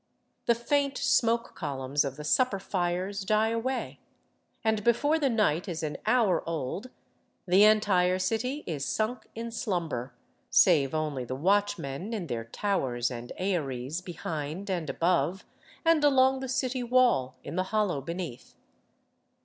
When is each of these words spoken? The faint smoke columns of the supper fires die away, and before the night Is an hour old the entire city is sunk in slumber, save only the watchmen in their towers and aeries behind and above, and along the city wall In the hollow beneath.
The 0.47 0.55
faint 0.55 0.97
smoke 0.97 1.53
columns 1.53 2.03
of 2.03 2.17
the 2.17 2.23
supper 2.23 2.57
fires 2.57 3.23
die 3.23 3.49
away, 3.49 3.99
and 4.63 4.83
before 4.83 5.19
the 5.19 5.29
night 5.29 5.67
Is 5.67 5.83
an 5.83 5.97
hour 6.07 6.41
old 6.49 6.89
the 7.45 7.65
entire 7.65 8.17
city 8.17 8.63
is 8.65 8.83
sunk 8.83 9.27
in 9.35 9.51
slumber, 9.51 10.15
save 10.49 10.95
only 10.95 11.23
the 11.23 11.35
watchmen 11.35 12.15
in 12.15 12.25
their 12.25 12.45
towers 12.45 13.11
and 13.11 13.31
aeries 13.37 14.01
behind 14.01 14.71
and 14.71 14.89
above, 14.89 15.45
and 15.85 16.03
along 16.03 16.39
the 16.39 16.49
city 16.49 16.81
wall 16.81 17.35
In 17.43 17.55
the 17.55 17.65
hollow 17.69 18.01
beneath. 18.01 18.55